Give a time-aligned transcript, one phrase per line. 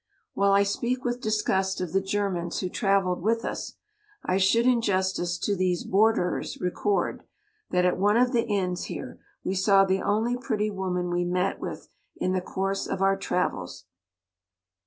[0.33, 3.75] While I speak with disgust of the Germans who travelled with us,
[4.25, 7.21] I should in justice to these borderers record,
[7.69, 11.59] that at one of the inns here we saw the only pretty woman we met
[11.59, 13.85] with in the course of our travels.